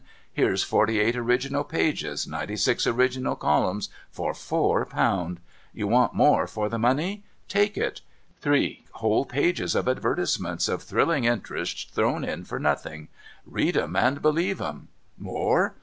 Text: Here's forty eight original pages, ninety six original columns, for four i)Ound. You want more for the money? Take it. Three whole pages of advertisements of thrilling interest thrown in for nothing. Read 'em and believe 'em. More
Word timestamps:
Here's 0.33 0.63
forty 0.63 0.99
eight 0.99 1.15
original 1.15 1.63
pages, 1.63 2.25
ninety 2.25 2.55
six 2.55 2.87
original 2.87 3.35
columns, 3.35 3.87
for 4.09 4.33
four 4.33 4.83
i)Ound. 4.87 5.37
You 5.75 5.85
want 5.87 6.15
more 6.15 6.47
for 6.47 6.69
the 6.69 6.79
money? 6.79 7.23
Take 7.47 7.77
it. 7.77 8.01
Three 8.39 8.83
whole 8.93 9.25
pages 9.25 9.75
of 9.75 9.87
advertisements 9.87 10.67
of 10.67 10.81
thrilling 10.81 11.25
interest 11.25 11.93
thrown 11.93 12.23
in 12.23 12.45
for 12.45 12.57
nothing. 12.57 13.09
Read 13.45 13.77
'em 13.77 13.95
and 13.95 14.23
believe 14.23 14.59
'em. 14.59 14.87
More 15.19 15.75